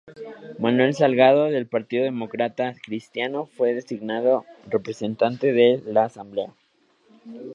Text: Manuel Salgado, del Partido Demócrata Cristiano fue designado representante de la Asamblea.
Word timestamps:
Manuel 0.57 0.95
Salgado, 0.95 1.45
del 1.51 1.67
Partido 1.67 2.03
Demócrata 2.03 2.73
Cristiano 2.83 3.45
fue 3.45 3.75
designado 3.75 4.45
representante 4.67 5.53
de 5.53 5.79
la 5.85 6.05
Asamblea. 6.05 6.55